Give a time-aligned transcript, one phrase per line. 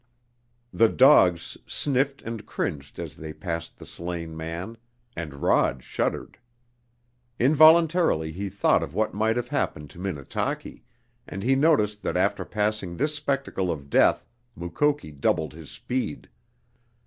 [0.73, 4.77] The dogs sniffed and cringed as they passed the slain man,
[5.15, 6.39] and Rod shuddered.
[7.37, 10.83] Involuntarily he thought of what might have happened to Minnetaki,
[11.27, 14.25] and he noticed that after passing this spectacle of death
[14.55, 16.29] Mukoki doubled his speed.